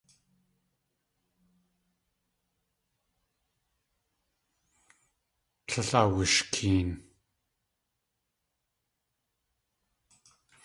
[5.67, 6.89] Tlél awushkeen.